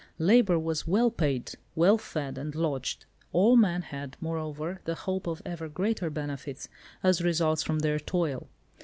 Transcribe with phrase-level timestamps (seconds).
[0.17, 3.05] Labour was well paid, well fed and lodged.
[3.33, 6.67] All men had, moreover, the hope of even greater benefits,
[7.03, 8.47] as results from their toil.